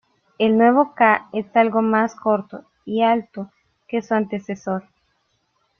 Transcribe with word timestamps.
El 0.39 0.57
nuevo 0.57 0.95
Ka 0.95 1.29
es 1.31 1.45
algo 1.55 1.83
más 1.83 2.15
corto 2.15 2.65
y 2.85 3.03
alto 3.03 3.51
que 3.87 4.01
su 4.01 4.15
antecesor. 4.15 4.81